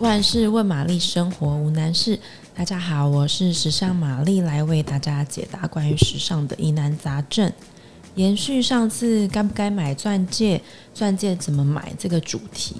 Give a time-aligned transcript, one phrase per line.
[0.00, 2.16] 万事问玛丽，生活无难事。
[2.54, 7.52] 大家好，我是时尚玛丽，来为大家解答关于时尚的疑难杂症。
[8.14, 10.62] 延续上次该不该买钻戒、
[10.94, 12.76] 钻戒怎么买这个主题，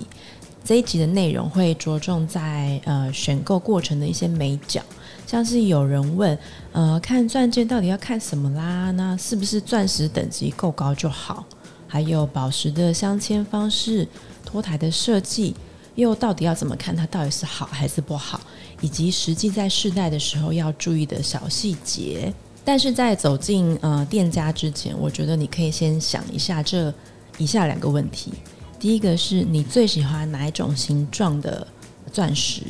[0.62, 4.80] 这一集的内容会着重在呃选购过程的一些眉角，
[5.26, 6.38] 像是有人问，
[6.70, 8.92] 呃，看钻戒到底要看什么啦？
[8.92, 11.44] 那是不是钻石等级够高就好？
[11.88, 14.06] 还有宝石的镶嵌方式、
[14.44, 15.56] 托台的设计。
[15.98, 18.40] 又到底要怎么看它到底是好还是不好，
[18.80, 22.32] 以及实际在试戴的时候要注意的小细节。
[22.64, 26.94] 但是在走进呃店家之前，我觉得你可以先想一下这
[27.36, 28.32] 以下两个问题：
[28.78, 31.66] 第一个是你最喜欢哪一种形状的
[32.12, 32.62] 钻石？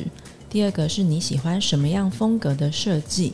[0.49, 3.33] 第二个是你喜欢什么样风格的设计？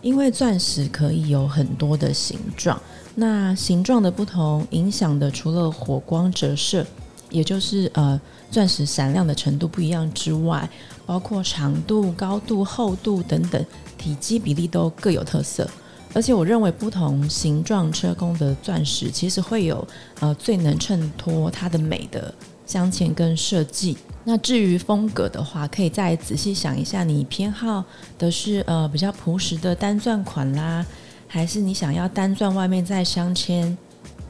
[0.00, 2.80] 因为钻石可以有很多的形状，
[3.14, 6.86] 那形状的不同影响的除了火光折射。
[7.30, 10.68] 也就是呃，钻石闪亮的程度不一样之外，
[11.04, 13.64] 包括长度、高度、厚度等等，
[13.98, 15.68] 体积比例都各有特色。
[16.14, 19.86] 而且我认为不同形状车工的钻石，其实会有
[20.20, 22.32] 呃最能衬托它的美的
[22.64, 23.98] 镶嵌跟设计。
[24.24, 27.84] 那至于风格的话，可以再仔细想一下，你偏好
[28.18, 30.84] 的是呃比较朴实的单钻款啦，
[31.28, 33.76] 还是你想要单钻外面再镶嵌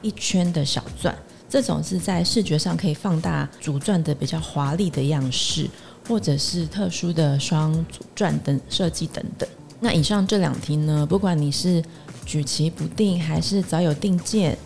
[0.02, 1.16] 一圈的小钻？
[1.48, 5.70] 这种是在视觉上可以放大主钻的比较华丽的样式，
[6.08, 9.48] 或者是特殊的双主钻等设计等等。
[9.78, 11.82] 那以上这两题呢，不管你是
[12.24, 14.58] 举棋不定还是早有定见，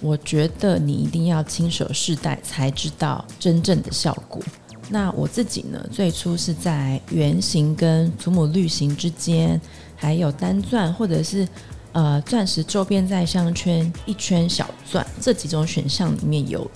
[0.00, 4.42] 我觉得你一定要亲手试戴才知道真正的效果。
[4.90, 9.60] 那我自己呢，最初是在圆形跟祖母绿形之间，
[9.96, 11.48] 还有单钻或者是。
[11.96, 16.70] 呃，钻石周边在镶圈一圈小钻，这几种选项里面有。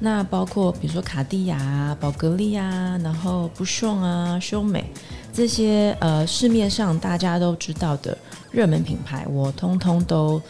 [0.00, 4.90] 那包括比如说卡地亚、宝格丽啊，然后不逊啊、修美
[5.30, 8.16] 这些呃市面上大家都知道的
[8.50, 10.40] 热门品牌，我通通都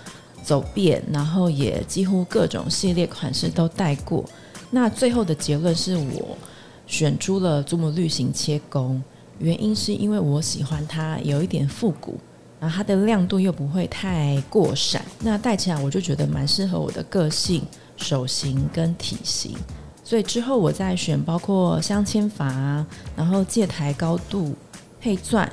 [0.40, 4.24] 走遍，然后也几乎各种系列款式都戴过。
[4.70, 6.38] 那最后的结论是我
[6.86, 9.02] 选出了祖母绿型切工，
[9.40, 12.20] 原因是因为我喜欢它有一点复古。
[12.58, 17.62] 然后它的亮度又不会太过闪，那戴起来我就觉得蛮适合我的个性、
[17.96, 19.56] 手型跟体型。
[20.02, 22.84] 所以之后我再选包括镶嵌法，
[23.16, 24.54] 然后戒台高度、
[25.00, 25.50] 配钻，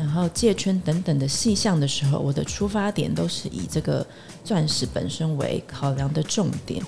[0.00, 4.04] 然后戒圈等等的细项的时候，我的出发点都是以这个
[4.42, 6.82] 钻石本身为考量的重点。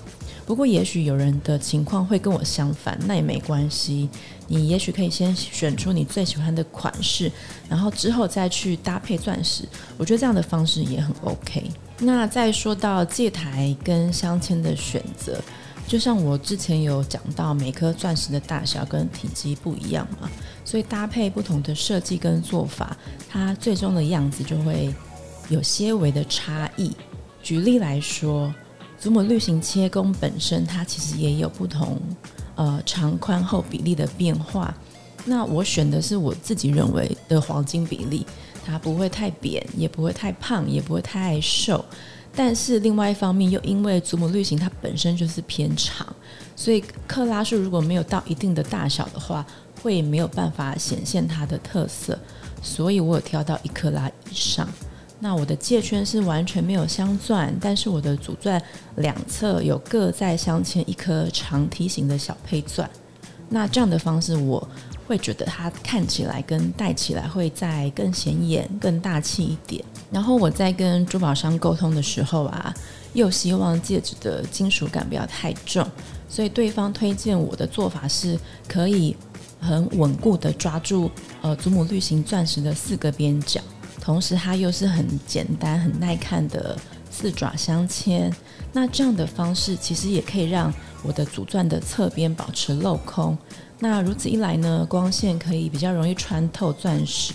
[0.46, 4.08] 不过，也许有人的情况会跟我相反，那也没关系。
[4.48, 7.30] 你也许可以先选出你最喜欢的款式，
[7.68, 9.64] 然后之后再去搭配钻石。
[9.98, 11.70] 我觉得这样的方式也很 OK。
[11.98, 15.38] 那再说到戒台跟镶嵌的选择，
[15.86, 20.30] 就像我之前有讲到，每颗钻石的大小跟体积不一样嘛，
[20.64, 22.96] 所以搭配不同的设计跟做法，
[23.28, 24.94] 它最终的样子就会
[25.48, 26.92] 有些微的差异。
[27.42, 28.52] 举例来说。
[28.98, 32.00] 祖母绿型切工本身，它其实也有不同，
[32.54, 34.72] 呃，长宽厚比例的变化。
[35.24, 38.24] 那我选的是我自己认为的黄金比例，
[38.64, 41.84] 它不会太扁，也不会太胖，也不会太瘦。
[42.34, 46.06] 但是另外一方面，又因为祖母绿型它本身就是偏长，
[46.56, 49.44] 所以克拉数如果没有到一定的大小的话，
[49.82, 52.18] 会没有办法显现它的特色。
[52.62, 54.68] 所以我有挑到一克拉以上。
[55.18, 58.60] 那我的戒圈是完全没有镶钻，但是我的主钻
[58.96, 62.88] 两侧有各再镶嵌一颗长梯形的小配钻。
[63.48, 64.66] 那这样的方式，我
[65.06, 69.84] 会觉得它看起来跟戴起来会再更显眼、更大气一点。
[70.10, 72.74] 然后我在跟珠宝商沟通的时候啊，
[73.12, 75.86] 又希望戒指的金属感不要太重，
[76.28, 79.16] 所以对方推荐我的做法是可以
[79.60, 81.10] 很稳固的抓住
[81.40, 83.60] 呃祖母绿型钻石的四个边角。
[84.00, 86.76] 同时，它又是很简单、很耐看的
[87.08, 88.32] 四爪镶嵌。
[88.72, 90.72] 那这样的方式，其实也可以让
[91.04, 93.38] 我的主钻的侧边保持镂空。
[93.82, 97.34] 那如此一来呢，光线可以比较容易穿透钻石，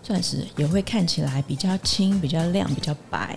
[0.00, 3.36] 钻石也会看起来比较轻、比较亮、比较白。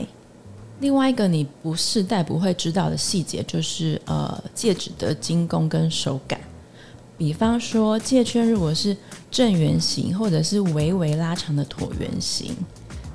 [0.79, 6.39] 另外一个你不试戴不会知道的细节，就是呃戒指的精工跟手感。
[7.17, 8.95] 比方说，戒圈如果是
[9.31, 12.55] 正圆形，或者是微微拉长的椭圆形，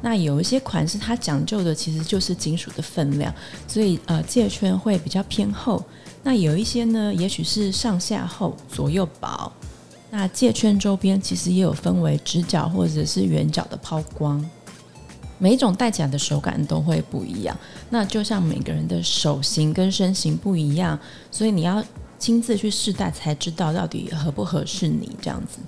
[0.00, 3.34] 那有一些款式它讲究的其实就是金属的分量，
[3.66, 5.82] 所以呃戒圈会比较偏厚。
[6.22, 9.52] 那有一些呢，也许是上下厚、左右薄。
[10.10, 14.44] 那戒圈周边其实也有分为直角或者是圆角的抛光，
[15.38, 17.56] 每一种戴起来的手感都会不一样。
[17.90, 20.98] 那就像每个人的手型跟身形不一样，
[21.31, 21.84] 所以你要。
[22.19, 25.58] 亲自去试戴才知道到底合不合适你这样子。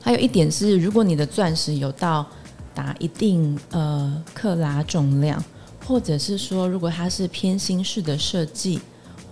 [0.00, 2.24] 还有一点是，如果你的钻石有到
[2.76, 5.42] 达一定呃克拉重量，
[5.86, 8.78] 或者是说如果它是偏心式的设计，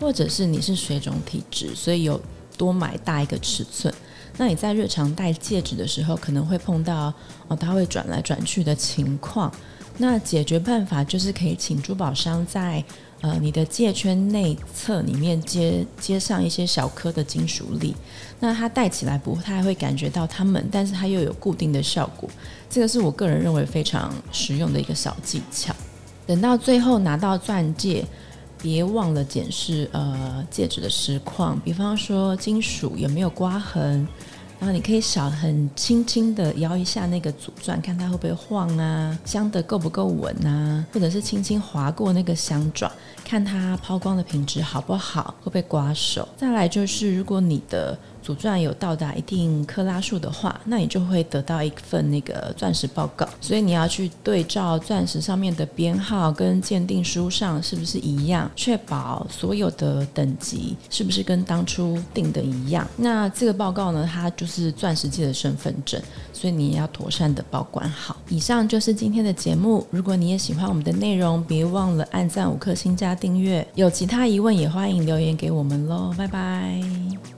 [0.00, 2.20] 或者是你是水肿体质，所以有
[2.56, 3.92] 多买大一个尺寸，
[4.38, 7.12] 那你在日常戴戒指的时候，可能会碰到
[7.46, 9.52] 哦，它会转来转去的情况。
[9.96, 12.82] 那解决办法就是可以请珠宝商在
[13.24, 17.96] 呃你的戒圈内侧里面接接上一些小颗的金属粒，
[18.38, 22.28] 那它戴起来不太会感觉到它们，但是它又有固定的效果。
[22.68, 25.74] 这个是我个人认为非常实用的一个小技巧。
[26.26, 28.04] 等到最后拿到钻戒，
[28.60, 34.06] 别忘了检视呃戒指的实况，比方说金属有没有刮痕。
[34.64, 42.90] 然后你可以小很轻轻的摇一下那个主钻，看它会不会晃啊，镶的够不够稳啊，或者是轻轻划过那个镶爪，
[43.22, 46.26] 看它抛光的品质好不好，会不会刮手。
[46.34, 53.28] 再来就是，如果你的主钻有到达一定克拉数的话，那你就会得到一份那个钻石报告。
[53.38, 62.88] 所以你要去对照钻石上面的编号跟鉴定书上是不是一样，确保所有的等级是不是跟当初定的一样。
[62.96, 66.00] 那这个报告呢，它就是钻石界的身份证，
[66.32, 68.16] 所以你也要妥善的保管好。
[68.30, 69.86] 以上就是今天的节目。
[69.90, 73.66] 如果你也喜欢我们的内容，别忘了按赞五颗星加订阅。
[73.74, 76.14] 有其他疑问也欢迎留言给我们喽。
[76.16, 77.33] 拜拜。